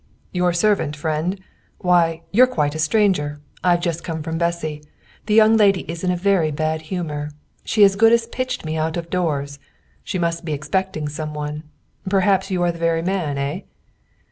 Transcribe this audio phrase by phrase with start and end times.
[0.31, 1.39] "Your servant, friend!
[1.77, 3.39] Why, you're quite a stranger.
[3.63, 4.81] I've just come from Bessy.
[5.27, 7.29] The young lady is in a very bad humour.
[7.63, 9.59] She as good as pitched me out of doors.
[10.03, 11.69] She must be expecting some one.
[12.09, 13.61] Perhaps you are the very man, eh?"